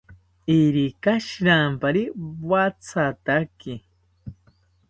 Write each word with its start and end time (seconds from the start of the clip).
Irika 0.59 1.11
shirampari 1.25 2.01
wathataki 2.49 3.73